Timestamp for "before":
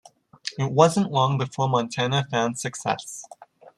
1.37-1.69